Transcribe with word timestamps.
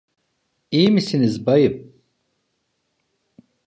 İyi 0.71 0.91
misiniz 0.91 1.45
bayım? 1.45 1.93